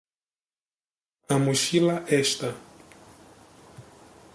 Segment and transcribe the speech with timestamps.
[1.29, 2.41] A mochila est